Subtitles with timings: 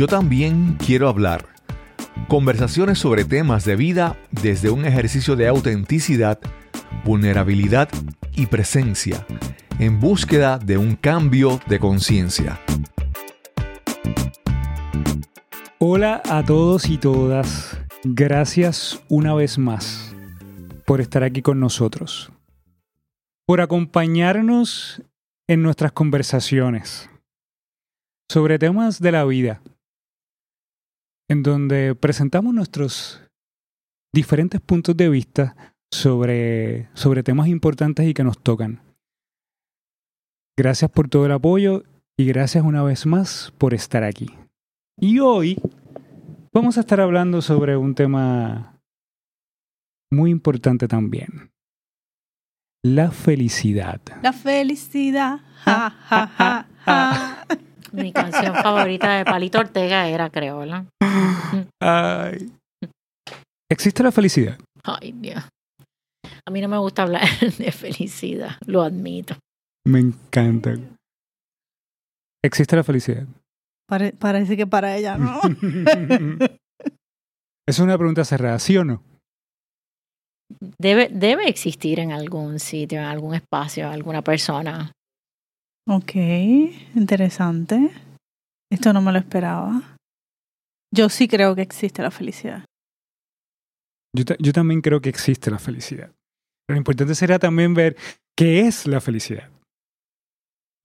[0.00, 1.44] Yo también quiero hablar.
[2.26, 6.40] Conversaciones sobre temas de vida desde un ejercicio de autenticidad,
[7.04, 7.90] vulnerabilidad
[8.34, 9.26] y presencia,
[9.78, 12.58] en búsqueda de un cambio de conciencia.
[15.78, 17.78] Hola a todos y todas.
[18.02, 20.16] Gracias una vez más
[20.86, 22.32] por estar aquí con nosotros,
[23.44, 25.02] por acompañarnos
[25.46, 27.10] en nuestras conversaciones
[28.30, 29.60] sobre temas de la vida,
[31.30, 33.22] en donde presentamos nuestros
[34.12, 38.82] diferentes puntos de vista sobre, sobre temas importantes y que nos tocan.
[40.58, 41.84] Gracias por todo el apoyo
[42.18, 44.28] y gracias una vez más por estar aquí.
[44.98, 45.62] Y hoy
[46.52, 48.80] vamos a estar hablando sobre un tema
[50.10, 51.52] muy importante también.
[52.82, 54.00] La felicidad.
[54.20, 55.38] La felicidad.
[55.64, 57.46] Ja, ja, ja, ja.
[57.92, 60.84] Mi canción favorita de Palito Ortega era, creo, ¿verdad?
[61.80, 62.50] Ay.
[63.70, 64.58] ¿Existe la felicidad?
[64.84, 65.42] Ay, Dios.
[66.46, 67.22] A mí no me gusta hablar
[67.58, 69.36] de felicidad, lo admito.
[69.86, 70.74] Me encanta.
[72.44, 73.26] ¿Existe la felicidad?
[73.88, 75.40] Pare- parece que para ella no.
[77.68, 79.02] es una pregunta cerrada, ¿sí o no?
[80.78, 84.92] Debe, debe existir en algún sitio, en algún espacio, alguna persona.
[85.88, 86.12] Ok,
[86.94, 87.90] interesante.
[88.72, 89.96] Esto no me lo esperaba.
[90.94, 92.64] Yo sí creo que existe la felicidad.
[94.16, 96.10] Yo, ta- yo también creo que existe la felicidad.
[96.66, 97.96] Pero lo importante será también ver
[98.36, 99.48] qué es la felicidad.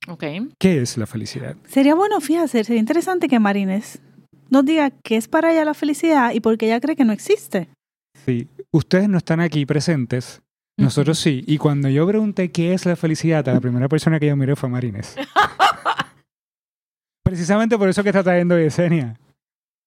[0.07, 0.23] Ok.
[0.59, 1.55] ¿Qué es la felicidad?
[1.67, 3.99] Sería bueno, fíjate, sería interesante que Marines
[4.51, 7.13] nos diga qué es para ella la felicidad y por qué ella cree que no
[7.13, 7.69] existe.
[8.25, 10.41] Sí, ustedes no están aquí presentes,
[10.77, 11.43] nosotros sí.
[11.47, 14.55] Y cuando yo pregunté qué es la felicidad, a la primera persona que yo miré
[14.55, 15.15] fue Marines.
[17.23, 19.19] Precisamente por eso que está trayendo Yesenia.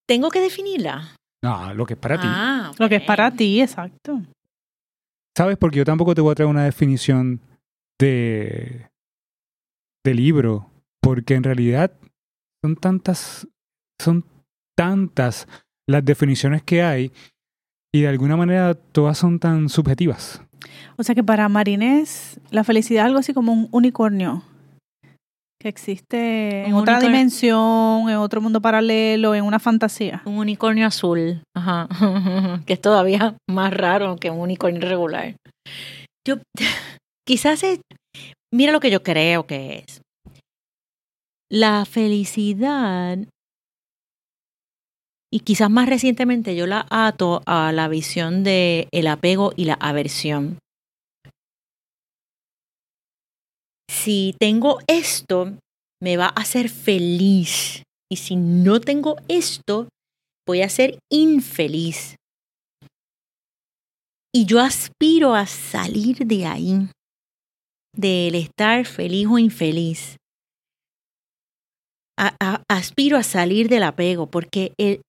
[0.07, 1.15] Tengo que definirla.
[1.43, 2.27] No, lo que es para ti.
[2.29, 4.23] Ah, Lo que es para ti, exacto.
[5.37, 5.57] ¿Sabes?
[5.57, 7.41] Porque yo tampoco te voy a traer una definición
[8.01, 8.89] de,
[10.05, 10.69] de libro,
[11.01, 11.93] porque en realidad
[12.65, 13.47] son tantas,
[14.03, 14.25] son
[14.77, 15.47] tantas
[15.87, 17.13] las definiciones que hay
[17.95, 20.43] y de alguna manera todas son tan subjetivas.
[20.97, 24.43] O sea que para Marines la felicidad es algo así como un unicornio
[25.61, 30.23] que existe en otra dimensión, en otro mundo paralelo, en una fantasía.
[30.25, 31.43] Un unicornio azul.
[31.55, 31.89] Ajá.
[32.67, 35.35] que es todavía más raro que un unicornio regular.
[36.27, 36.37] Yo,
[37.27, 37.81] quizás es,
[38.53, 40.01] mira lo que yo creo que es.
[41.51, 43.19] La felicidad,
[45.31, 49.75] y quizás más recientemente yo la ato a la visión de el apego y la
[49.75, 50.59] aversión.
[53.91, 55.59] Si tengo esto,
[56.03, 57.83] me va a hacer feliz.
[58.11, 59.89] Y si no tengo esto,
[60.47, 62.17] voy a ser infeliz.
[64.33, 66.89] Y yo aspiro a salir de ahí,
[67.95, 70.17] del estar feliz o infeliz.
[72.71, 75.03] Aspiro a salir del apego, porque el,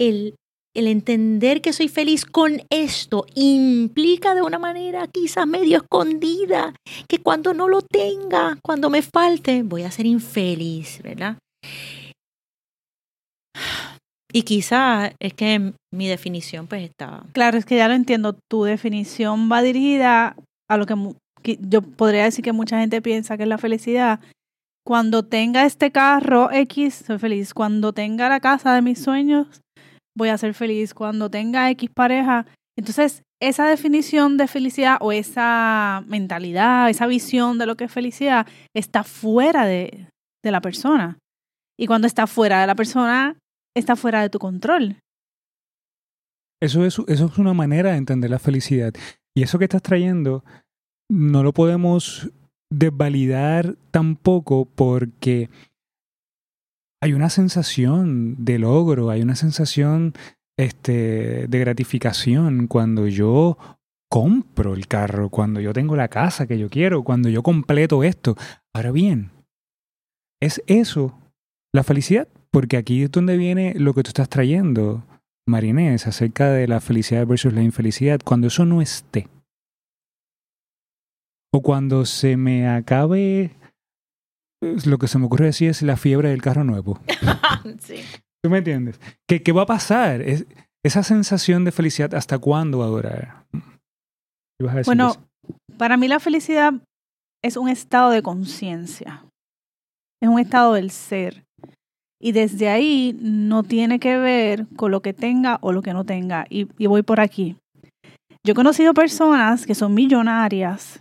[0.00, 0.34] el,
[0.74, 6.74] el entender que soy feliz con esto implica de una manera quizás medio escondida
[7.08, 11.38] que cuando no lo tenga, cuando me falte, voy a ser infeliz, ¿verdad?
[14.34, 17.22] Y quizás es que mi definición pues está...
[17.32, 18.36] Claro, es que ya lo entiendo.
[18.50, 20.34] Tu definición va dirigida
[20.68, 20.96] a lo que,
[21.42, 24.18] que yo podría decir que mucha gente piensa que es la felicidad.
[24.84, 27.54] Cuando tenga este carro X, soy feliz.
[27.54, 29.46] Cuando tenga la casa de mis sueños,
[30.16, 30.94] voy a ser feliz.
[30.94, 32.46] Cuando tenga X pareja.
[32.76, 38.46] Entonces, esa definición de felicidad o esa mentalidad, esa visión de lo que es felicidad,
[38.74, 40.08] está fuera de,
[40.42, 41.18] de la persona.
[41.78, 43.36] Y cuando está fuera de la persona,
[43.76, 44.96] está fuera de tu control.
[46.62, 48.94] Eso es, eso es una manera de entender la felicidad.
[49.36, 50.44] Y eso que estás trayendo
[51.10, 52.30] no lo podemos
[52.70, 55.50] desvalidar tampoco porque
[57.04, 60.14] hay una sensación de logro, hay una sensación
[60.58, 63.58] este, de gratificación cuando yo
[64.10, 68.36] compro el carro, cuando yo tengo la casa que yo quiero, cuando yo completo esto.
[68.74, 69.32] Ahora bien,
[70.40, 71.18] ¿es eso
[71.74, 72.26] la felicidad?
[72.50, 75.04] Porque aquí es donde viene lo que tú estás trayendo,
[75.46, 78.18] Marinés, acerca de la felicidad versus la infelicidad.
[78.24, 79.28] Cuando eso no esté,
[81.52, 83.50] o cuando se me acabe,
[84.86, 87.00] lo que se me ocurre decir es la fiebre del carro nuevo.
[87.80, 88.00] sí.
[88.42, 89.00] ¿Tú me entiendes?
[89.28, 90.20] ¿Qué, qué va a pasar?
[90.22, 90.46] Es,
[90.84, 93.44] esa sensación de felicidad, ¿hasta cuándo va a durar?
[93.52, 95.58] ¿Qué vas a decir Bueno, eso?
[95.78, 96.74] para mí la felicidad
[97.42, 99.24] es un estado de conciencia.
[100.22, 101.44] Es un estado del ser.
[102.20, 106.04] Y desde ahí no tiene que ver con lo que tenga o lo que no
[106.04, 106.46] tenga.
[106.48, 107.56] Y, y voy por aquí.
[108.46, 111.00] Yo he conocido personas que son millonarias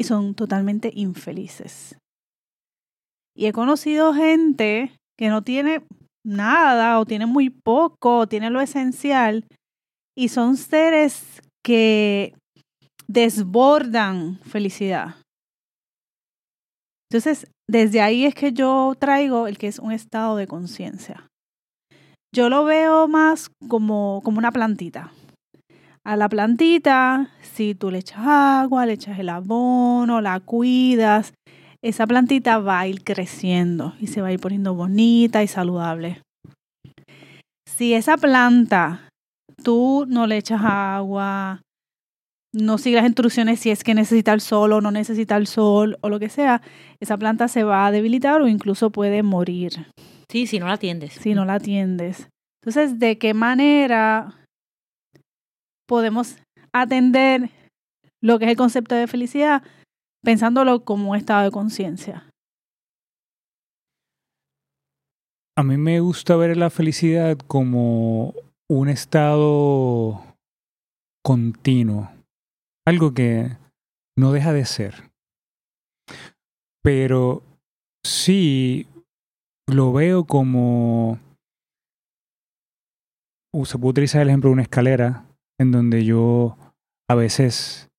[0.00, 1.96] y son totalmente infelices.
[3.36, 5.82] Y he conocido gente que no tiene
[6.24, 9.44] nada o tiene muy poco o tiene lo esencial
[10.16, 12.34] y son seres que
[13.06, 15.16] desbordan felicidad.
[17.10, 21.28] Entonces, desde ahí es que yo traigo el que es un estado de conciencia.
[22.34, 25.12] Yo lo veo más como, como una plantita.
[26.04, 31.32] A la plantita, si tú le echas agua, le echas el abono, la cuidas,
[31.82, 36.22] esa plantita va a ir creciendo y se va a ir poniendo bonita y saludable.
[37.68, 39.08] Si esa planta
[39.62, 41.62] tú no le echas agua,
[42.52, 45.98] no sigues las instrucciones si es que necesita el sol o no necesita el sol
[46.00, 46.62] o lo que sea,
[47.00, 49.86] esa planta se va a debilitar o incluso puede morir.
[50.30, 51.12] Sí, si no la atiendes.
[51.14, 52.28] Si no la atiendes.
[52.62, 54.34] Entonces, ¿de qué manera
[55.86, 56.36] podemos
[56.72, 57.50] atender
[58.22, 59.62] lo que es el concepto de felicidad
[60.26, 62.28] pensándolo como un estado de conciencia?
[65.56, 68.34] A mí me gusta ver la felicidad como
[68.68, 70.20] un estado
[71.24, 72.10] continuo,
[72.84, 73.56] algo que
[74.18, 75.12] no deja de ser.
[76.82, 77.44] Pero
[78.04, 78.88] sí
[79.68, 81.20] lo veo como...
[83.64, 85.24] Se puede utilizar el ejemplo de una escalera
[85.60, 86.58] en donde yo
[87.08, 87.90] a veces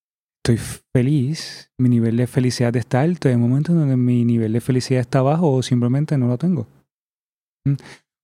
[0.54, 4.62] estoy feliz, mi nivel de felicidad está alto, hay momentos en donde mi nivel de
[4.62, 6.68] felicidad está bajo o simplemente no lo tengo.
[7.66, 7.74] ¿Mm?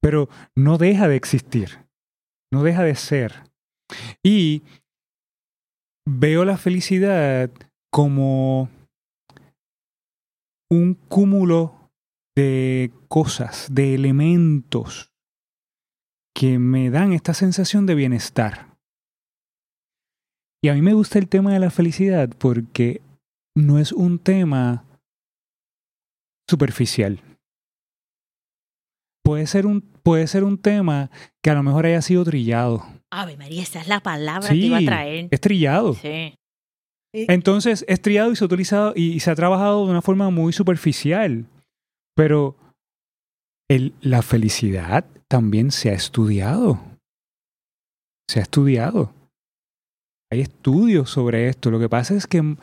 [0.02, 1.80] Pero no deja de existir,
[2.52, 3.52] no deja de ser.
[4.24, 4.64] Y
[6.08, 7.52] veo la felicidad
[7.92, 8.70] como
[10.72, 11.92] un cúmulo
[12.38, 15.12] de cosas, de elementos
[16.34, 18.73] que me dan esta sensación de bienestar.
[20.64, 23.02] Y a mí me gusta el tema de la felicidad porque
[23.54, 24.86] no es un tema
[26.50, 27.20] superficial.
[29.26, 31.12] Puede ser un, puede ser un tema
[31.44, 32.86] que a lo mejor haya sido trillado.
[33.12, 35.28] Ave María, esa es la palabra que iba a traer.
[35.32, 35.96] Es trillado.
[35.96, 36.34] Sí.
[37.14, 40.54] Entonces, es trillado y se ha utilizado y se ha trabajado de una forma muy
[40.54, 41.46] superficial.
[42.16, 42.56] Pero
[43.70, 46.80] el, la felicidad también se ha estudiado.
[48.30, 49.14] Se ha estudiado.
[50.34, 51.70] Hay estudios sobre esto.
[51.70, 52.56] Lo que pasa es que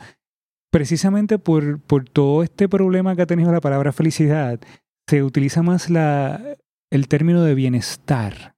[0.71, 4.59] precisamente por, por todo este problema que ha tenido la palabra felicidad,
[5.07, 6.57] se utiliza más la,
[6.91, 8.55] el término de bienestar.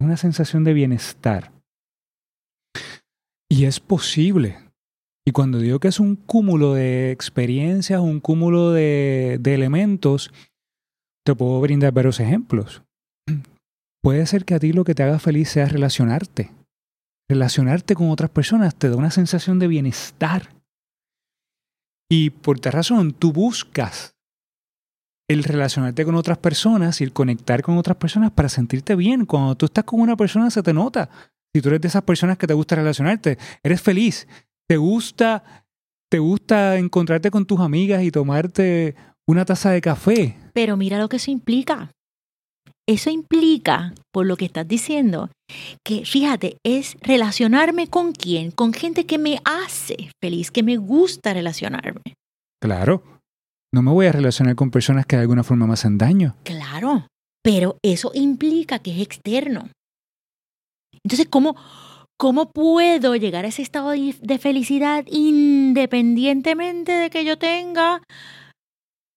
[0.00, 1.52] Una sensación de bienestar.
[3.48, 4.58] Y es posible.
[5.24, 10.32] Y cuando digo que es un cúmulo de experiencias, un cúmulo de, de elementos,
[11.24, 12.82] te puedo brindar varios ejemplos.
[14.02, 16.57] Puede ser que a ti lo que te haga feliz sea relacionarte.
[17.28, 20.54] Relacionarte con otras personas te da una sensación de bienestar.
[22.10, 24.16] Y por tal razón, tú buscas
[25.28, 29.26] el relacionarte con otras personas y el conectar con otras personas para sentirte bien.
[29.26, 31.10] Cuando tú estás con una persona se te nota.
[31.54, 34.26] Si tú eres de esas personas que te gusta relacionarte, eres feliz,
[34.66, 35.66] te gusta,
[36.10, 38.96] te gusta encontrarte con tus amigas y tomarte
[39.26, 40.36] una taza de café.
[40.54, 41.90] Pero mira lo que eso implica.
[42.88, 45.28] Eso implica, por lo que estás diciendo,
[45.84, 51.34] que fíjate, es relacionarme con quién, con gente que me hace feliz, que me gusta
[51.34, 52.14] relacionarme.
[52.62, 53.02] Claro.
[53.74, 56.34] No me voy a relacionar con personas que de alguna forma me hacen daño.
[56.44, 57.06] Claro,
[57.44, 59.68] pero eso implica que es externo.
[61.04, 61.56] Entonces, ¿cómo,
[62.18, 68.00] cómo puedo llegar a ese estado de, de felicidad independientemente de que yo tenga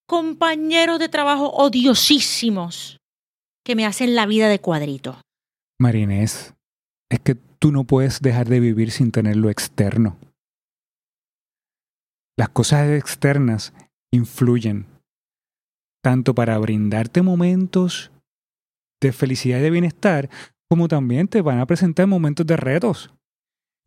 [0.10, 2.98] compañeros de trabajo odiosísimos
[3.64, 5.20] que me hacen la vida de cuadrito?
[5.80, 6.54] Marinés,
[7.10, 10.18] es que tú no puedes dejar de vivir sin tener lo externo.
[12.38, 13.74] Las cosas externas
[14.12, 14.88] influyen
[16.04, 18.12] tanto para brindarte momentos
[19.02, 20.30] de felicidad y de bienestar,
[20.70, 23.14] como también te van a presentar momentos de retos.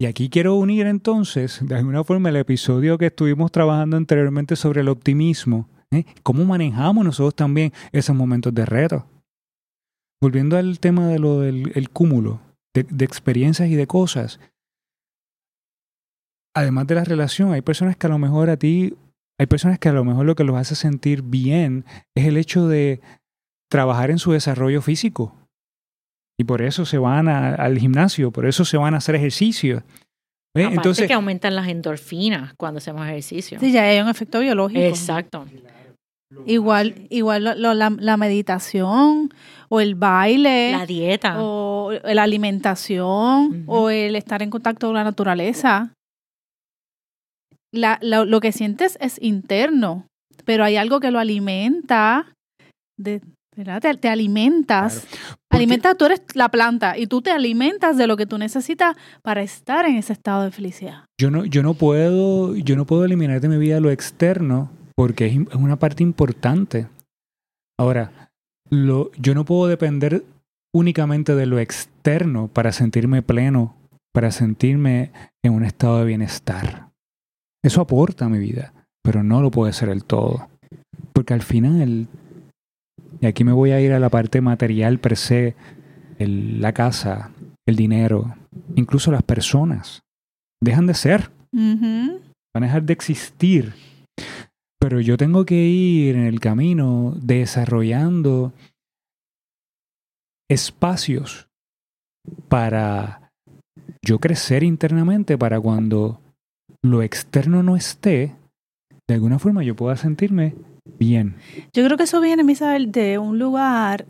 [0.01, 4.81] Y aquí quiero unir entonces, de alguna forma, el episodio que estuvimos trabajando anteriormente sobre
[4.81, 5.69] el optimismo.
[5.91, 6.05] ¿eh?
[6.23, 9.05] ¿Cómo manejamos nosotros también esos momentos de retos?
[10.25, 12.41] Volviendo al tema de lo del el cúmulo
[12.75, 14.41] de, de experiencias y de cosas.
[16.57, 18.95] Además de la relación, hay personas que a lo mejor a ti
[19.39, 21.85] hay personas que a lo mejor lo que los hace sentir bien
[22.17, 23.03] es el hecho de
[23.71, 25.35] trabajar en su desarrollo físico.
[26.41, 29.83] Y por eso se van al gimnasio, por eso se van a hacer ejercicio.
[30.57, 33.61] Aparte Entonces, que aumentan las endorfinas cuando hacemos ejercicio.
[33.61, 34.81] Sí, ya hay un efecto biológico.
[34.81, 35.45] Exacto.
[36.47, 39.33] Igual, igual lo- lo- la, la meditación
[39.69, 41.37] o el baile La dieta.
[41.43, 45.93] o la alimentación o el estar en contacto con la naturaleza.
[47.73, 50.07] La, lo, lo que sientes es interno,
[50.45, 52.33] pero hay algo que lo alimenta,
[52.99, 53.21] de,
[53.57, 53.81] ¿verdad?
[53.83, 55.01] Te, te alimentas.
[55.07, 58.97] Porque- Alimentas, tú eres la planta y tú te alimentas de lo que tú necesitas
[59.23, 61.05] para estar en ese estado de felicidad.
[61.21, 65.27] Yo no, yo no puedo, yo no puedo eliminar de mi vida lo externo porque
[65.27, 66.89] es, una parte importante.
[67.79, 68.31] Ahora,
[68.71, 70.25] lo, yo no puedo depender
[70.75, 73.77] únicamente de lo externo para sentirme pleno,
[74.13, 75.11] para sentirme
[75.45, 76.91] en un estado de bienestar.
[77.65, 78.73] Eso aporta a mi vida,
[79.03, 80.49] pero no lo puede ser el todo.
[81.13, 82.09] Porque al final,
[83.21, 85.55] y aquí me voy a ir a la parte material per se,
[86.19, 87.31] el- la casa,
[87.67, 88.35] el dinero,
[88.77, 90.03] incluso las personas,
[90.63, 91.31] dejan de ser
[92.55, 93.73] van a dejar de existir.
[94.85, 98.53] Pero yo tengo que ir en el camino desarrollando
[100.47, 101.49] espacios
[102.51, 103.31] para
[104.05, 106.21] yo crecer internamente para cuando
[106.83, 108.37] lo externo no esté,
[109.09, 110.55] de alguna forma yo pueda sentirme
[110.99, 111.37] bien.
[111.73, 114.05] Yo creo que eso viene, Misael, de un lugar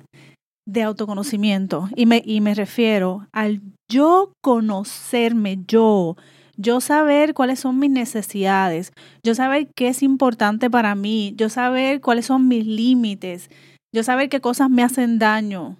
[0.66, 1.88] de autoconocimiento.
[1.94, 6.16] Y me, y me refiero al yo conocerme, yo,
[6.56, 8.92] yo saber cuáles son mis necesidades,
[9.22, 13.50] yo saber qué es importante para mí, yo saber cuáles son mis límites,
[13.92, 15.78] yo saber qué cosas me hacen daño.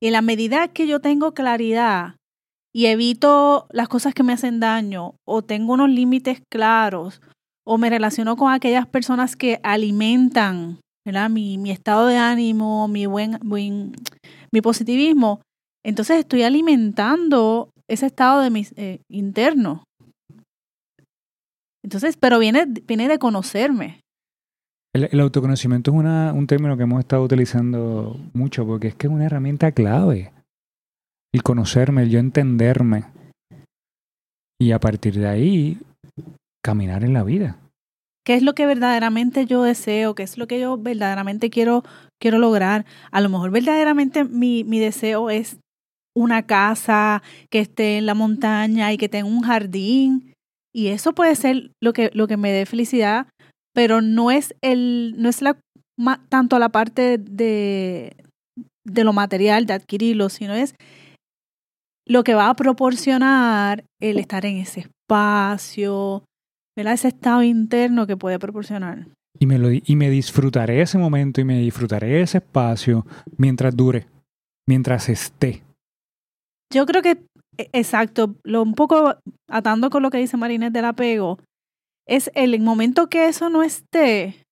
[0.00, 2.16] Y en la medida que yo tengo claridad
[2.72, 7.20] y evito las cosas que me hacen daño o tengo unos límites claros
[7.66, 10.80] o me relaciono con aquellas personas que alimentan.
[11.30, 15.40] Mi, mi estado de ánimo, mi buen, mi positivismo,
[15.82, 19.84] entonces estoy alimentando ese estado de mi eh, interno.
[21.88, 24.02] Entonces, pero viene, viene de conocerme.
[24.94, 29.06] El, el autoconocimiento es una, un término que hemos estado utilizando mucho porque es que
[29.06, 30.30] es una herramienta clave.
[31.32, 33.04] El conocerme, el yo entenderme.
[34.60, 35.78] Y a partir de ahí,
[36.62, 37.56] caminar en la vida.
[38.22, 40.14] ¿Qué es lo que verdaderamente yo deseo?
[40.14, 41.84] ¿Qué es lo que yo verdaderamente quiero,
[42.20, 42.84] quiero lograr?
[43.10, 45.56] A lo mejor verdaderamente mi, mi deseo es
[46.14, 50.34] una casa que esté en la montaña y que tenga un jardín.
[50.74, 53.26] Y eso puede ser lo que, lo que me dé felicidad,
[53.74, 55.58] pero no es el, no es la
[55.98, 58.16] ma- tanto la parte de,
[58.84, 60.74] de lo material, de adquirirlo, sino es
[62.06, 66.24] lo que va a proporcionar el estar en ese espacio,
[66.76, 66.94] ¿verdad?
[66.94, 69.06] Ese estado interno que puede proporcionar.
[69.38, 73.06] Y me, lo, y me disfrutaré ese momento y me disfrutaré ese espacio
[73.36, 74.06] mientras dure,
[74.66, 75.62] mientras esté.
[76.72, 77.18] Yo creo que,
[77.58, 79.16] exacto, lo un poco
[79.48, 81.38] atando con lo que dice Marinette del apego,
[82.06, 84.46] es el momento que eso no esté,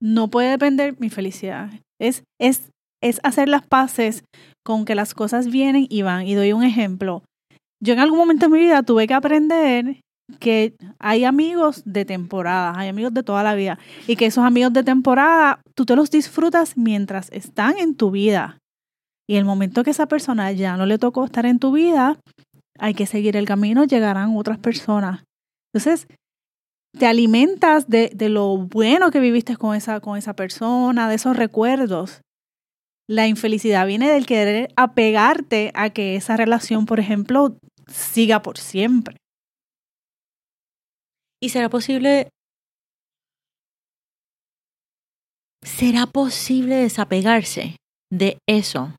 [0.00, 1.70] no puede depender mi felicidad.
[2.00, 2.70] Es, es,
[3.02, 4.24] es hacer las paces
[4.64, 6.26] con que las cosas vienen y van.
[6.26, 7.22] Y doy un ejemplo.
[7.82, 10.00] Yo en algún momento de mi vida tuve que aprender
[10.38, 13.78] que hay amigos de temporada, hay amigos de toda la vida.
[14.06, 18.59] Y que esos amigos de temporada, tú te los disfrutas mientras están en tu vida.
[19.30, 22.18] Y el momento que esa persona ya no le tocó estar en tu vida,
[22.80, 25.22] hay que seguir el camino, llegarán otras personas.
[25.72, 26.08] Entonces,
[26.98, 31.36] te alimentas de, de lo bueno que viviste con esa, con esa persona, de esos
[31.36, 32.22] recuerdos.
[33.08, 37.56] La infelicidad viene del querer apegarte a que esa relación, por ejemplo,
[37.86, 39.16] siga por siempre.
[41.40, 42.30] ¿Y será posible?
[45.62, 47.76] ¿Será posible desapegarse
[48.10, 48.92] de eso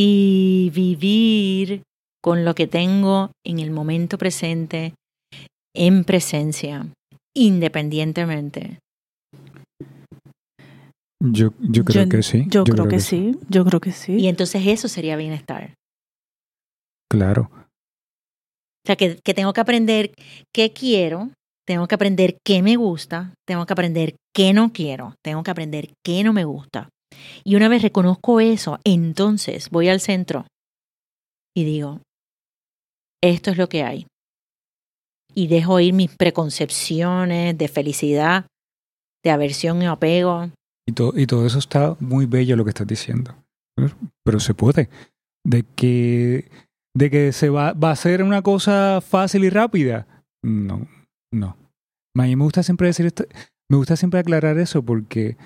[0.00, 1.82] y vivir
[2.22, 4.94] con lo que tengo en el momento presente,
[5.74, 6.86] en presencia,
[7.36, 8.78] independientemente?
[11.20, 12.46] Yo, yo creo Yo- que sí.
[12.48, 14.12] Yo, creo, que, sí, yo creo que sí.
[14.14, 15.74] Y entonces eso sería bienestar.
[17.10, 17.50] Claro.
[17.52, 20.12] O sea, que, que tengo que aprender
[20.54, 21.30] qué quiero,
[21.66, 25.92] tengo que aprender qué me gusta, tengo que aprender qué no quiero, tengo que aprender
[26.06, 26.88] qué no me gusta.
[27.44, 30.46] Y una vez reconozco eso, entonces voy al centro
[31.56, 32.00] y digo,
[33.22, 34.06] esto es lo que hay.
[35.34, 38.46] Y dejo ir mis preconcepciones de felicidad,
[39.24, 40.50] de aversión y apego.
[40.86, 43.34] Y, to- y todo eso está muy bello lo que estás diciendo.
[44.24, 44.88] Pero se puede.
[45.44, 46.50] De que,
[46.96, 50.06] de que se va, va a ser una cosa fácil y rápida.
[50.44, 50.86] No,
[51.32, 51.56] no.
[52.16, 53.24] A mí me gusta siempre decir esto,
[53.70, 55.36] me gusta siempre aclarar eso porque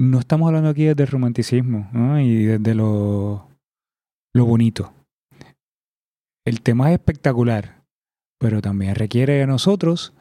[0.00, 2.18] no estamos hablando aquí desde romanticismo ¿no?
[2.18, 3.48] y desde lo,
[4.34, 4.94] lo bonito.
[6.46, 7.82] El tema es espectacular,
[8.38, 10.14] pero también requiere de nosotros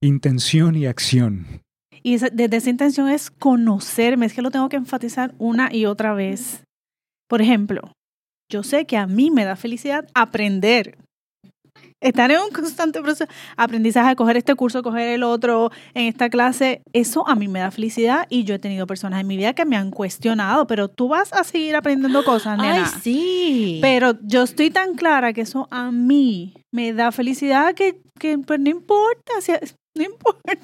[0.00, 1.62] intención y acción.
[2.04, 6.14] Y desde esa intención es conocerme, es que lo tengo que enfatizar una y otra
[6.14, 6.62] vez.
[7.28, 7.92] Por ejemplo,
[8.48, 10.98] yo sé que a mí me da felicidad aprender.
[12.00, 16.82] Estar en un constante proceso, aprendizaje, coger este curso, coger el otro, en esta clase,
[16.92, 19.64] eso a mí me da felicidad y yo he tenido personas en mi vida que
[19.64, 22.86] me han cuestionado, pero tú vas a seguir aprendiendo cosas, Ay, nena.
[22.86, 23.78] sí.
[23.82, 28.60] Pero yo estoy tan clara que eso a mí me da felicidad que, que pues
[28.60, 29.32] no importa,
[29.94, 30.04] no.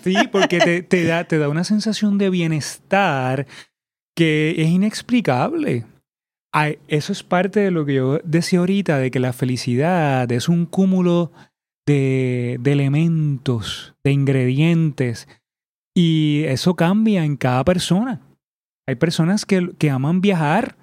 [0.05, 3.47] Sí, porque te, te da, te da una sensación de bienestar
[4.15, 5.87] que es inexplicable.
[6.89, 10.67] Eso es parte de lo que yo decía ahorita, de que la felicidad es un
[10.67, 11.33] cúmulo
[11.87, 15.29] de, elementos, de ingredientes,
[15.95, 18.21] y eso cambia en cada persona.
[18.87, 20.77] Hay personas que, que aman viajar.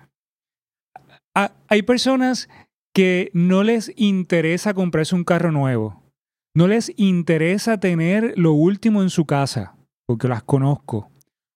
[1.68, 2.50] Hay personas
[2.94, 6.04] que no les interesa comprarse un carro nuevo.
[6.56, 9.76] No les interesa tener lo último en su casa,
[10.08, 11.12] porque las conozco.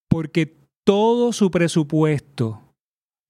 [0.08, 2.63] Porque todo su presupuesto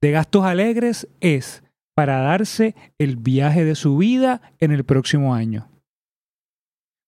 [0.04, 1.64] de gastos alegres es
[1.96, 5.70] para darse el viaje de su vida en el próximo año.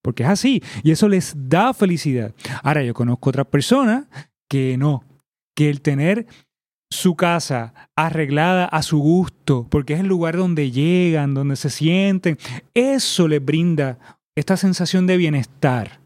[0.01, 2.33] Porque es así, y eso les da felicidad.
[2.63, 4.05] Ahora yo conozco otras personas
[4.49, 5.03] que no,
[5.57, 6.25] que el tener
[6.89, 12.37] su casa arreglada a su gusto, porque es el lugar donde llegan, donde se sienten,
[12.73, 13.99] eso les brinda
[14.37, 15.99] esta sensación de bienestar.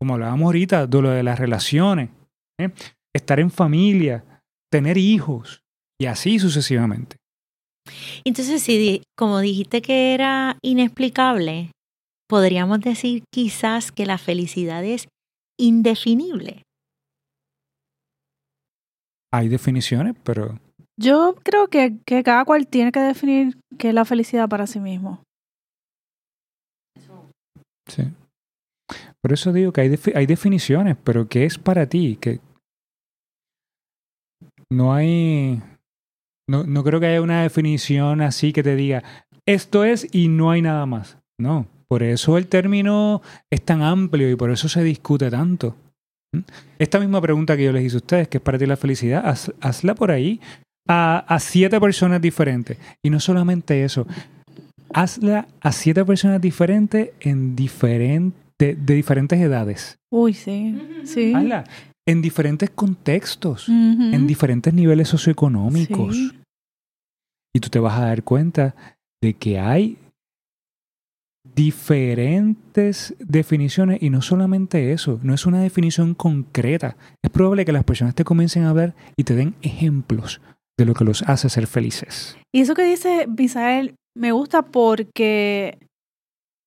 [0.00, 2.10] Como hablábamos ahorita de lo de las relaciones,
[2.58, 2.70] ¿eh?
[3.14, 4.24] estar en familia,
[4.72, 5.62] tener hijos
[6.00, 7.16] y así sucesivamente.
[8.24, 11.70] Entonces, si como dijiste que era inexplicable,
[12.28, 15.08] podríamos decir quizás que la felicidad es
[15.58, 16.62] indefinible.
[19.32, 20.58] Hay definiciones, pero
[20.98, 24.80] Yo creo que, que cada cual tiene que definir qué es la felicidad para sí
[24.80, 25.22] mismo.
[27.88, 28.02] sí.
[29.22, 32.16] Por eso digo que hay, defi- hay definiciones, pero ¿qué es para ti?
[32.20, 32.40] Que
[34.70, 35.62] no hay.
[36.50, 39.02] No, no creo que haya una definición así que te diga
[39.46, 41.16] esto es y no hay nada más.
[41.40, 41.66] No.
[41.88, 43.20] Por eso el término
[43.52, 45.74] es tan amplio y por eso se discute tanto.
[46.34, 46.40] ¿Mm?
[46.78, 49.24] Esta misma pregunta que yo les hice a ustedes, que es para ti la felicidad,
[49.26, 50.40] haz- hazla por ahí
[50.88, 52.78] a, a siete personas diferentes.
[53.04, 54.06] Y no solamente eso,
[54.92, 59.96] hazla a siete personas diferentes en diferente, de, de diferentes edades.
[60.12, 61.32] Uy, sí, sí.
[61.34, 61.64] Hazla
[62.06, 66.16] en diferentes contextos, en diferentes niveles socioeconómicos.
[66.16, 66.30] Sí.
[67.54, 68.74] Y tú te vas a dar cuenta
[69.22, 69.98] de que hay
[71.54, 76.96] diferentes definiciones y no solamente eso, no es una definición concreta.
[77.22, 80.40] Es probable que las personas te comiencen a ver y te den ejemplos
[80.78, 82.36] de lo que los hace ser felices.
[82.54, 85.78] Y eso que dice Misael me gusta porque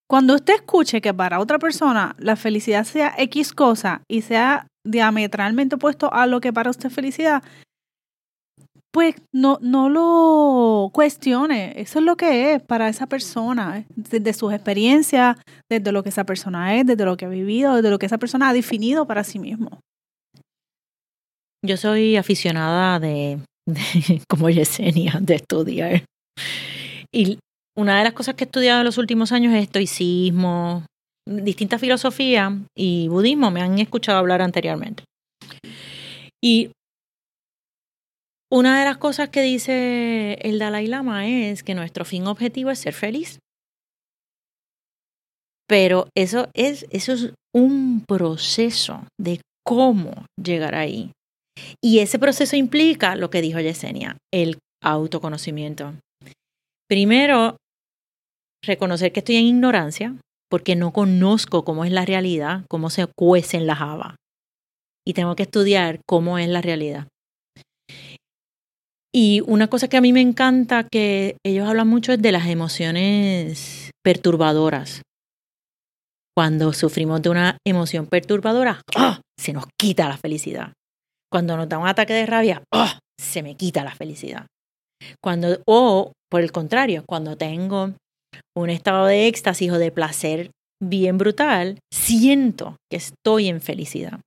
[0.10, 5.76] cuando usted escuche que para otra persona la felicidad sea X cosa y sea diametralmente
[5.76, 7.44] opuesto a lo que para usted es felicidad,
[8.94, 11.74] pues no, no lo cuestione.
[11.82, 13.86] Eso es lo que es para esa persona, ¿eh?
[13.96, 15.38] desde sus experiencias,
[15.70, 18.20] desde lo que esa persona es, desde lo que ha vivido, desde lo que esa
[18.20, 19.80] persona ha definido para sí mismo.
[21.66, 26.04] Yo soy aficionada de, de- como Yesenia, de estudiar.
[27.12, 27.40] Y
[27.76, 30.84] una de las cosas que he estudiado en los últimos años es estoicismo,
[31.28, 33.50] distintas filosofías y budismo.
[33.50, 35.04] Me han escuchado hablar anteriormente.
[36.44, 36.70] Y
[38.54, 42.78] una de las cosas que dice el Dalai Lama es que nuestro fin objetivo es
[42.78, 43.40] ser feliz.
[45.68, 51.12] Pero eso es, eso es un proceso de cómo llegar ahí.
[51.84, 55.96] Y ese proceso implica lo que dijo Yesenia, el autoconocimiento.
[56.88, 57.58] Primero,
[58.64, 60.16] reconocer que estoy en ignorancia,
[60.48, 64.16] porque no conozco cómo es la realidad, cómo se cuecen las habas.
[65.08, 67.08] Y tengo que estudiar cómo es la realidad.
[69.16, 72.48] Y una cosa que a mí me encanta que ellos hablan mucho es de las
[72.48, 75.04] emociones perturbadoras.
[76.36, 79.22] Cuando sufrimos de una emoción perturbadora, ¡ah!
[79.40, 80.74] se nos quita la felicidad.
[81.32, 83.00] Cuando nos da un ataque de rabia, ¡ah!
[83.20, 84.48] se me quita la felicidad.
[85.22, 87.94] Cuando, o por el contrario, cuando tengo
[88.58, 90.50] un estado de éxtasis o de placer
[90.82, 94.20] bien brutal, siento que estoy en felicidad.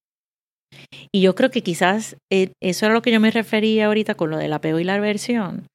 [1.13, 4.31] Y yo creo que quizás eh, eso era lo que yo me refería ahorita con
[4.31, 5.67] lo del apego y la aversión.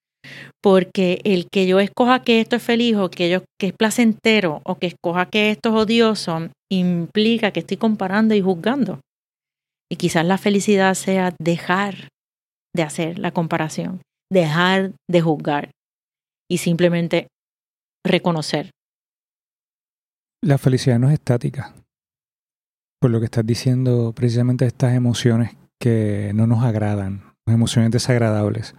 [0.62, 4.62] Porque el que yo escoja que esto es feliz o que, yo, que es placentero
[4.64, 9.00] o que escoja que esto es odioso implica que estoy comparando y juzgando.
[9.92, 12.08] Y quizás la felicidad sea dejar
[12.76, 15.72] de hacer la comparación, dejar de juzgar
[16.50, 17.28] y simplemente
[18.06, 18.72] reconocer.
[20.44, 21.76] La felicidad no es estática.
[23.02, 28.76] Por lo que estás diciendo, precisamente estas emociones que no nos agradan, emociones desagradables.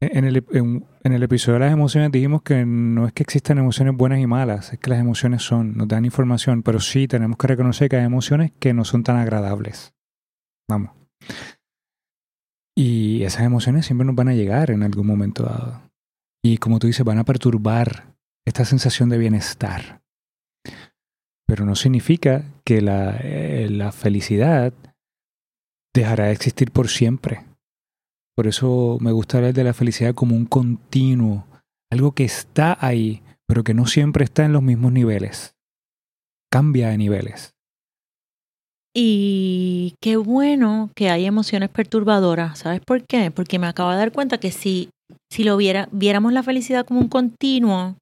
[0.00, 3.94] En el, en, el, episodio de las emociones dijimos que no es que existan emociones
[3.94, 7.46] buenas y malas, es que las emociones son, nos dan información, pero sí tenemos que
[7.46, 9.94] reconocer que hay emociones que no son tan agradables.
[10.68, 10.92] Vamos.
[12.74, 15.82] Y esas emociones siempre nos van a llegar en algún momento dado.
[16.42, 18.14] Y como tú dices, van a perturbar
[18.46, 20.02] esta sensación de bienestar.
[21.46, 24.72] Pero no significa que la, eh, la felicidad
[25.94, 27.44] dejará de existir por siempre.
[28.36, 31.46] Por eso me gusta hablar de la felicidad como un continuo,
[31.90, 35.54] algo que está ahí, pero que no siempre está en los mismos niveles.
[36.50, 37.54] Cambia de niveles.
[38.96, 42.60] Y qué bueno que hay emociones perturbadoras.
[42.60, 43.30] ¿Sabes por qué?
[43.30, 44.90] Porque me acabo de dar cuenta que si,
[45.30, 47.96] si lo viera, viéramos la felicidad como un continuo,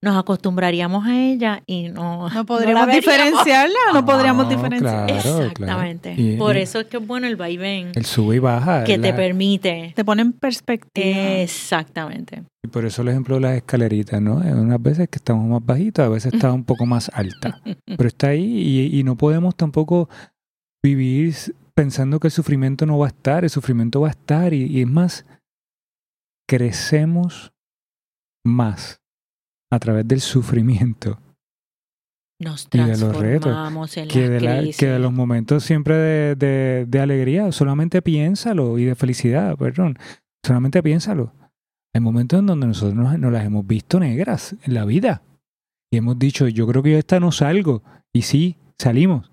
[0.00, 5.16] nos acostumbraríamos a ella y no, no podríamos diferenciarla, no, podríamos diferenciarla.
[5.16, 6.36] Exactamente.
[6.38, 7.90] Por eso es que es bueno el vaivén.
[7.94, 8.84] El sube y baja.
[8.84, 9.92] Que te permite.
[9.96, 11.40] Te pone en perspectiva.
[11.40, 12.44] Exactamente.
[12.62, 14.36] Y por eso el ejemplo de las escaleritas, ¿no?
[14.36, 17.60] Unas veces que estamos más bajitos, a veces está un poco más alta.
[17.86, 20.08] Pero está ahí y, y no podemos tampoco
[20.82, 21.34] vivir
[21.74, 24.82] pensando que el sufrimiento no va a estar, el sufrimiento va a estar y, y
[24.82, 25.24] es más,
[26.48, 27.52] crecemos
[28.44, 28.97] más
[29.70, 31.18] a través del sufrimiento.
[32.40, 33.96] Nos y de los retos.
[33.96, 38.94] en que, de que de los momentos siempre de, de, alegría, solamente piénsalo y de
[38.94, 39.98] felicidad, perdón,
[40.46, 41.32] solamente piénsalo.
[41.92, 45.22] Hay momentos en donde nosotros nos, las hemos visto negras en la vida.
[45.90, 49.32] Y hemos dicho, yo creo que yo esta no salgo y sí, salimos.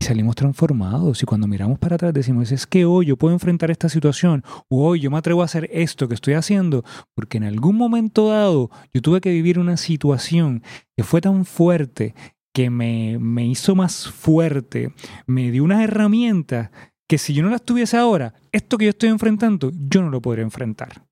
[0.00, 1.22] Y salimos transformados.
[1.22, 4.42] Y cuando miramos para atrás decimos, es que hoy yo puedo enfrentar esta situación.
[4.68, 8.28] O hoy yo me atrevo a hacer esto que estoy haciendo porque en algún momento
[8.28, 10.62] dado yo tuve que vivir una situación
[10.96, 12.14] que fue tan fuerte
[12.54, 14.92] que me, me hizo más fuerte,
[15.26, 16.70] me dio unas herramientas
[17.08, 20.20] que si yo no las tuviese ahora, esto que yo estoy enfrentando, yo no lo
[20.20, 21.04] podría enfrentar.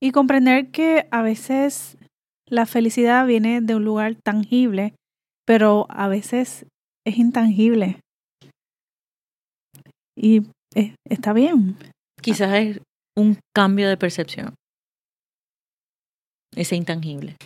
[0.00, 1.96] Y comprender que a veces
[2.46, 4.94] la felicidad viene de un lugar tangible
[5.48, 6.66] pero a veces
[7.06, 8.00] es intangible.
[10.14, 10.42] Y
[10.74, 11.78] eh, está bien.
[12.20, 12.80] Quizás es
[13.16, 14.54] un cambio de percepción.
[16.54, 17.36] Ese intangible.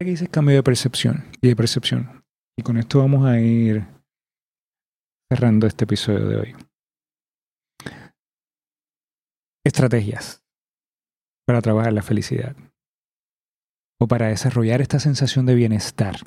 [0.00, 2.22] Aquí dice cambio de percepción y de percepción.
[2.56, 3.84] Y con esto vamos a ir
[5.28, 6.54] cerrando este episodio de hoy.
[9.64, 10.42] Estrategias
[11.44, 12.54] para trabajar la felicidad
[14.00, 16.20] o para desarrollar esta sensación de bienestar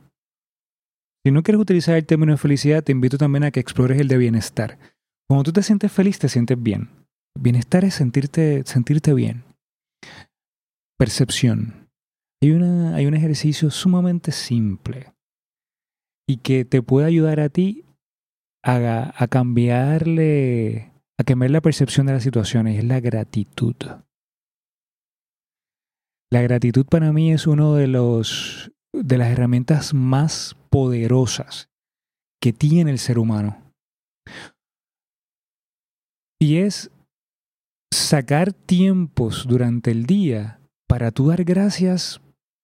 [1.26, 4.08] si no quieres utilizar el término de felicidad, te invito también a que explores el
[4.08, 4.80] de bienestar.
[5.28, 6.90] Cuando tú te sientes feliz, te sientes bien.
[7.38, 9.44] Bienestar es sentirte, sentirte bien.
[10.98, 11.90] Percepción.
[12.42, 15.14] Hay, una, hay un ejercicio sumamente simple
[16.28, 17.86] y que te puede ayudar a ti
[18.64, 23.76] a, a cambiarle, a cambiar la percepción de las situaciones, es la gratitud.
[26.32, 31.70] La gratitud para mí es uno de los de las herramientas más poderosas
[32.42, 33.62] que tiene el ser humano.
[36.42, 36.90] Y es
[37.94, 42.22] sacar tiempos durante el día para tú dar gracias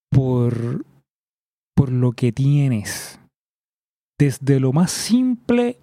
[0.10, 0.86] por,
[1.76, 3.20] por lo que tienes.
[4.18, 5.80] Desde lo más simple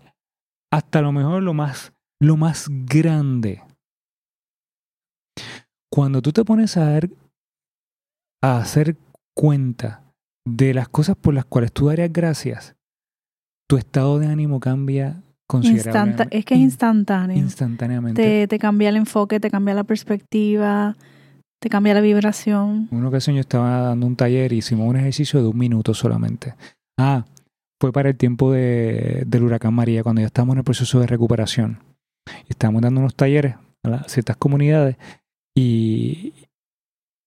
[0.73, 3.63] hasta lo mejor lo más, lo más grande.
[5.93, 7.11] Cuando tú te pones a, dar,
[8.43, 8.97] a hacer
[9.37, 10.02] cuenta
[10.45, 12.75] de las cosas por las cuales tú darías gracias,
[13.69, 16.37] tu estado de ánimo cambia considerablemente.
[16.37, 17.37] es que es instantáneo.
[17.37, 18.47] Instantáneamente.
[18.47, 20.97] Te, cambia el enfoque, te cambia la perspectiva,
[21.61, 22.89] te cambia la vibración.
[22.91, 26.55] Una ocasión yo estaba dando un taller y hicimos un ejercicio de un minuto solamente.
[26.99, 27.25] Ah,
[27.81, 31.07] fue para el tiempo de, del huracán María, cuando ya estábamos en el proceso de
[31.07, 31.79] recuperación.
[32.49, 34.97] Estábamos dando unos talleres a ciertas comunidades
[35.57, 36.33] y,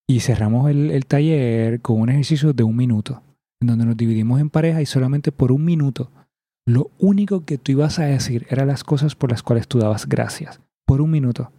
[0.07, 3.21] y cerramos el, taller con un ejercicio de un minuto,
[3.61, 6.11] en donde nos dividimos en pareja y solamente por un minuto
[6.67, 10.07] lo único que tú ibas a decir eran las cosas por las cuales tú dabas
[10.07, 10.59] gracias.
[10.87, 11.51] Por un minuto.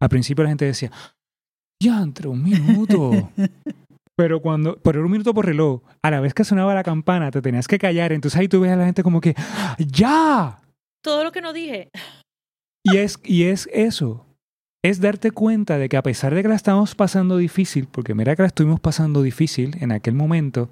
[0.00, 0.90] Al principio la gente decía,
[1.82, 3.30] ya entre un minuto.
[4.16, 7.40] Pero cuando, por un minuto por reloj, a la vez que sonaba la campana, te
[7.40, 8.12] tenías que callar.
[8.12, 9.34] Entonces ahí tú ves a la gente como que,
[9.78, 10.60] ¡ya!
[11.02, 11.90] Todo lo que no dije.
[12.84, 14.26] Y es, y es eso
[14.84, 18.34] es darte cuenta de que a pesar de que la estamos pasando difícil, porque mira
[18.34, 20.68] que la estuvimos pasando difícil en aquel momento,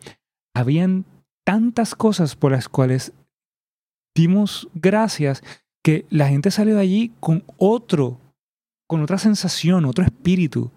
[0.55, 1.05] habían
[1.47, 3.13] tantas cosas por las cuales
[4.17, 5.43] dimos gracias
[5.85, 8.19] que la gente salió de allí con otro,
[8.89, 10.73] con otra sensación, otro espíritu,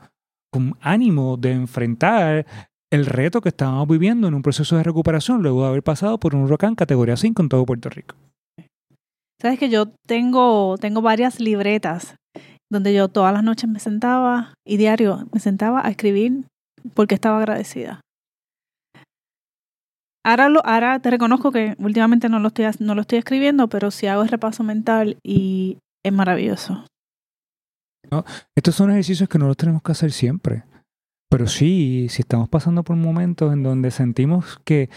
[0.52, 2.46] con ánimo de enfrentar
[2.92, 6.36] el reto que estábamos viviendo en un proceso de recuperación luego de haber pasado por
[6.36, 8.16] un huracán categoría 5 en todo Puerto Rico.
[9.42, 12.16] Sabes que yo tengo, tengo varias libretas
[12.74, 16.46] donde yo todas las noches me sentaba y diario me sentaba a escribir
[16.94, 18.02] porque estaba agradecida.
[20.26, 23.92] Ahora, lo, ahora te reconozco que últimamente no lo, estoy, no lo estoy escribiendo, pero
[23.92, 26.86] sí hago el repaso mental y es maravilloso.
[28.10, 28.24] ¿no?
[28.56, 30.64] Estos son ejercicios que no los tenemos que hacer siempre.
[31.30, 34.90] Pero sí, si estamos pasando por momentos en donde sentimos que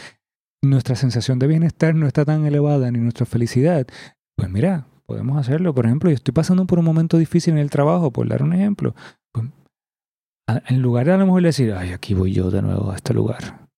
[0.62, 3.86] nuestra sensación de bienestar no está tan elevada ni nuestra felicidad,
[4.36, 5.74] pues mira, podemos hacerlo.
[5.74, 8.52] Por ejemplo, yo estoy pasando por un momento difícil en el trabajo, por dar un
[8.52, 8.94] ejemplo.
[9.32, 9.46] Pues,
[10.68, 13.14] en lugar de a lo mejor decir, ay, aquí voy yo de nuevo a este
[13.14, 13.68] lugar.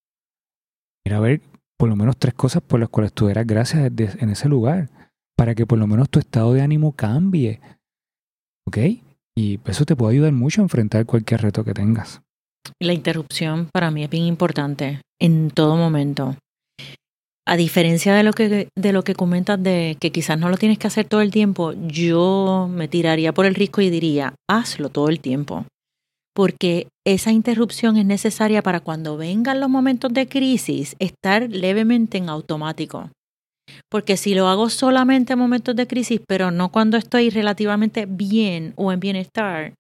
[1.05, 1.41] Mira, a ver
[1.79, 4.91] por lo menos tres cosas por las cuales tú eras gracias en ese lugar,
[5.37, 7.61] para que por lo menos tu estado de ánimo cambie.
[8.67, 8.79] ¿Ok?
[9.37, 12.21] Y eso te puede ayudar mucho a enfrentar cualquier reto que tengas.
[12.81, 16.37] La interrupción para mí es bien importante en todo momento.
[17.51, 20.77] A diferencia de lo que de lo que comentas de que quizás no lo tienes
[20.77, 25.09] que hacer todo el tiempo, yo me tiraría por el risco y diría, hazlo todo
[25.09, 25.65] el tiempo.
[26.35, 32.29] Porque esa interrupción es necesaria para cuando vengan los momentos de crisis, estar levemente en
[32.29, 33.09] automático.
[33.91, 38.75] Porque si lo hago solamente en momentos de crisis, pero no cuando estoy relativamente bien
[38.77, 39.73] o en bienestar,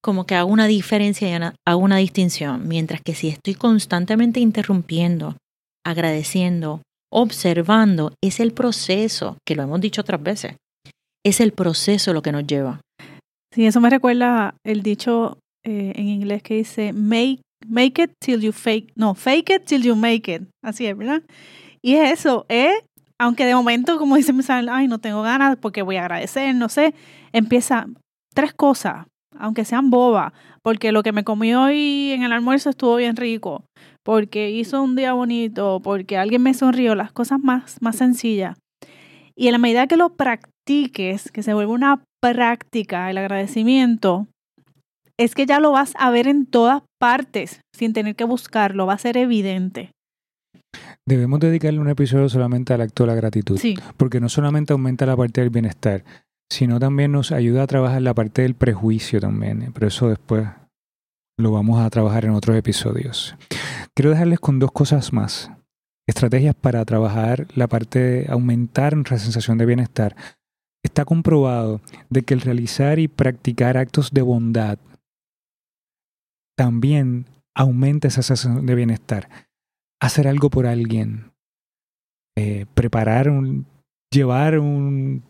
[0.00, 2.68] como que hago una diferencia y hago una distinción.
[2.68, 5.36] Mientras que si estoy constantemente interrumpiendo,
[5.84, 6.80] agradeciendo,
[7.12, 10.56] observando, es el proceso, que lo hemos dicho otras veces,
[11.24, 12.80] es el proceso lo que nos lleva.
[13.54, 18.40] Sí, eso me recuerda el dicho eh, en inglés que dice make, make it till
[18.40, 20.42] you fake, no, fake it till you make it.
[20.64, 21.22] Así es, ¿verdad?
[21.82, 22.72] Y es eso, ¿eh?
[23.22, 26.68] aunque de momento, como dice Misael, ay, no tengo ganas porque voy a agradecer, no
[26.68, 26.92] sé,
[27.32, 27.86] empieza
[28.34, 29.06] tres cosas,
[29.38, 33.62] aunque sean bobas, porque lo que me comí hoy en el almuerzo estuvo bien rico,
[34.04, 38.58] porque hizo un día bonito, porque alguien me sonrió, las cosas más, más sencillas.
[39.36, 44.26] Y en la medida que lo practiques, que se vuelva una práctica el agradecimiento,
[45.18, 48.94] es que ya lo vas a ver en todas partes, sin tener que buscarlo, va
[48.94, 49.90] a ser evidente.
[51.06, 55.04] Debemos dedicarle un episodio solamente al acto de la gratitud, Sí, porque no solamente aumenta
[55.06, 56.04] la parte del bienestar,
[56.50, 60.48] sino también nos ayuda a trabajar la parte del prejuicio también, pero eso después
[61.38, 63.34] lo vamos a trabajar en otros episodios.
[63.94, 65.50] Quiero dejarles con dos cosas más.
[66.08, 70.16] Estrategias para trabajar la parte de aumentar nuestra sensación de bienestar.
[70.82, 74.78] Está comprobado de que el realizar y practicar actos de bondad
[76.56, 79.28] también aumenta esa sensación de bienestar.
[80.00, 81.32] Hacer algo por alguien,
[82.36, 83.66] eh, preparar un,
[84.10, 85.22] llevar un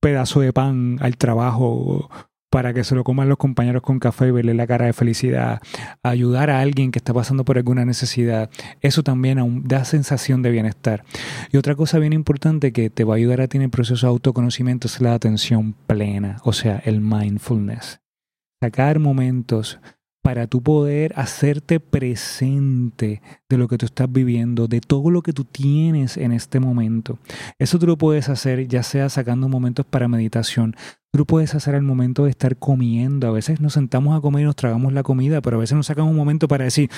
[0.00, 2.10] pedazo de pan al trabajo
[2.54, 5.60] para que se lo coman los compañeros con café y verle la cara de felicidad,
[6.04, 8.48] ayudar a alguien que está pasando por alguna necesidad,
[8.80, 11.02] eso también da sensación de bienestar.
[11.50, 14.06] Y otra cosa bien importante que te va a ayudar a ti en el proceso
[14.06, 18.00] de autoconocimiento es la atención plena, o sea, el mindfulness.
[18.62, 19.80] Sacar momentos
[20.24, 25.34] para tú poder hacerte presente de lo que tú estás viviendo, de todo lo que
[25.34, 27.18] tú tienes en este momento.
[27.58, 30.76] Eso tú lo puedes hacer ya sea sacando momentos para meditación,
[31.12, 33.28] tú lo puedes hacer al momento de estar comiendo.
[33.28, 35.88] A veces nos sentamos a comer y nos tragamos la comida, pero a veces nos
[35.88, 36.88] sacamos un momento para decir,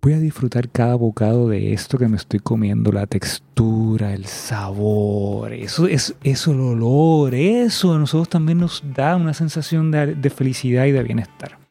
[0.00, 5.52] voy a disfrutar cada bocado de esto que me estoy comiendo, la textura, el sabor,
[5.52, 10.84] eso, eso, eso el olor, eso a nosotros también nos da una sensación de felicidad
[10.84, 11.63] y de bienestar.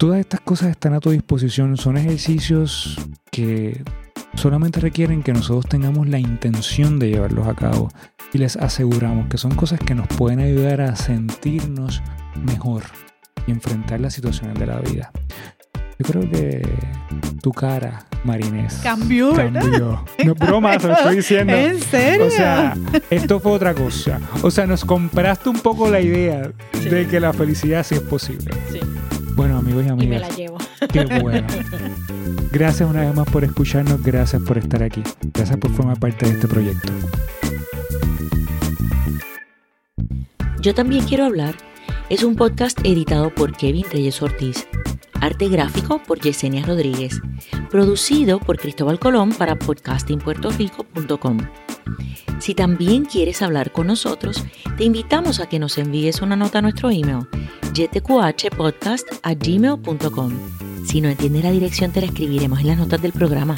[0.00, 2.96] Todas estas cosas están a tu disposición, son ejercicios
[3.30, 3.84] que
[4.32, 7.90] solamente requieren que nosotros tengamos la intención de llevarlos a cabo
[8.32, 12.02] y les aseguramos que son cosas que nos pueden ayudar a sentirnos
[12.46, 12.84] mejor
[13.46, 15.12] y enfrentar las situaciones de la vida.
[15.98, 16.66] Yo creo que
[17.42, 19.60] tu cara, Marinés, cambió, ¿verdad?
[19.60, 20.04] cambió.
[20.24, 21.52] No es broma, te lo estoy diciendo.
[21.52, 22.26] ¿En serio?
[22.26, 22.74] O sea,
[23.10, 24.18] esto fue otra cosa.
[24.40, 26.50] O sea, nos compraste un poco la idea
[26.88, 28.54] de que la felicidad sí es posible.
[28.72, 28.80] Sí.
[29.34, 30.58] Bueno, amigos y Y me amigas, la llevo.
[30.92, 31.46] qué bueno.
[32.52, 36.32] Gracias una vez más por escucharnos, gracias por estar aquí, gracias por formar parte de
[36.32, 36.92] este proyecto.
[40.60, 41.54] Yo también quiero hablar.
[42.10, 44.66] Es un podcast editado por Kevin Reyes Ortiz.
[45.20, 47.20] Arte gráfico por Yesenia Rodríguez.
[47.70, 51.38] Producido por Cristóbal Colón para podcastingpuertorico.com.
[52.38, 54.42] Si también quieres hablar con nosotros,
[54.78, 57.26] te invitamos a que nos envíes una nota a nuestro email
[57.72, 60.32] ytqhpodcast@gmail.com.
[60.84, 63.54] Si no entiendes la dirección, te la escribiremos en las notas del programa.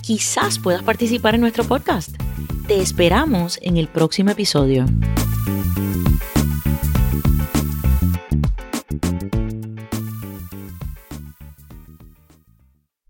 [0.00, 2.16] Quizás puedas participar en nuestro podcast.
[2.66, 4.86] Te esperamos en el próximo episodio.